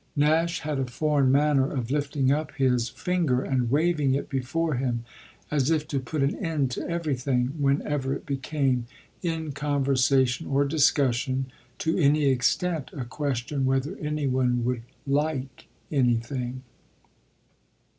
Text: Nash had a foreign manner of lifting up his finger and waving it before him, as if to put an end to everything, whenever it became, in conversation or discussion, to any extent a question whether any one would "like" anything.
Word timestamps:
Nash 0.15 0.61
had 0.61 0.79
a 0.79 0.85
foreign 0.87 1.31
manner 1.31 1.71
of 1.71 1.91
lifting 1.91 2.31
up 2.31 2.51
his 2.53 2.89
finger 2.89 3.43
and 3.43 3.69
waving 3.69 4.15
it 4.15 4.29
before 4.29 4.73
him, 4.73 5.05
as 5.51 5.69
if 5.69 5.87
to 5.89 5.99
put 5.99 6.23
an 6.23 6.35
end 6.43 6.71
to 6.71 6.89
everything, 6.89 7.53
whenever 7.59 8.11
it 8.15 8.25
became, 8.25 8.87
in 9.21 9.51
conversation 9.51 10.47
or 10.47 10.65
discussion, 10.65 11.51
to 11.77 11.99
any 11.99 12.25
extent 12.25 12.89
a 12.93 13.05
question 13.05 13.63
whether 13.63 13.95
any 13.97 14.25
one 14.25 14.65
would 14.65 14.81
"like" 15.05 15.67
anything. 15.91 16.63